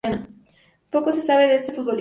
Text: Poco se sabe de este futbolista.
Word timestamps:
Poco 0.89 1.11
se 1.11 1.21
sabe 1.21 1.45
de 1.45 1.53
este 1.53 1.73
futbolista. 1.73 1.89